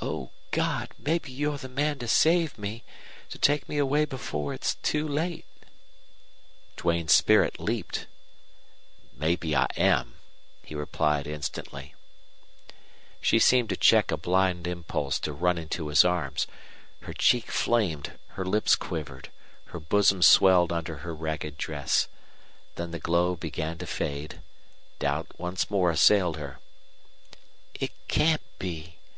"O 0.00 0.30
God! 0.50 0.88
Maybe 0.98 1.30
you're 1.30 1.58
the 1.58 1.68
man 1.68 1.98
to 1.98 2.08
save 2.08 2.56
me 2.56 2.84
to 3.28 3.36
take 3.38 3.68
me 3.68 3.76
away 3.76 4.06
before 4.06 4.54
it's 4.54 4.76
too 4.76 5.06
late." 5.06 5.44
Duane's 6.78 7.12
spirit 7.12 7.60
leaped. 7.60 8.06
"Maybe 9.12 9.54
I 9.54 9.66
am," 9.76 10.14
he 10.62 10.74
replied, 10.74 11.26
instantly. 11.26 11.94
She 13.20 13.38
seemed 13.38 13.68
to 13.68 13.76
check 13.76 14.10
a 14.10 14.16
blind 14.16 14.66
impulse 14.66 15.18
to 15.20 15.34
run 15.34 15.58
into 15.58 15.88
his 15.88 16.02
arms. 16.02 16.46
Her 17.02 17.12
cheek 17.12 17.50
flamed, 17.50 18.14
her 18.38 18.46
lips 18.46 18.74
quivered, 18.74 19.30
her 19.66 19.80
bosom 19.80 20.22
swelled 20.22 20.72
under 20.72 20.94
her 21.04 21.14
ragged 21.14 21.58
dress. 21.58 22.08
Then 22.76 22.90
the 22.90 22.98
glow 22.98 23.36
began 23.36 23.76
to 23.76 23.86
fade; 23.86 24.40
doubt 24.98 25.38
once 25.38 25.70
more 25.70 25.90
assailed 25.90 26.38
her. 26.38 26.58
"It 27.74 27.90
can't 28.08 28.40
be. 28.58 28.94